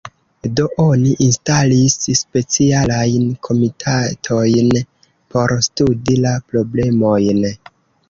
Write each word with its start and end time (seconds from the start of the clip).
Do 0.59 0.63
oni 0.83 1.11
instalis 1.25 1.97
specialajn 2.21 3.29
komitatojn 3.49 4.75
por 5.37 5.57
studi 5.71 6.21
la 6.29 6.37
problemojn. 6.53 7.51